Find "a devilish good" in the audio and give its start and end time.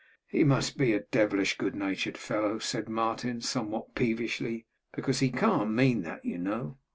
0.93-1.75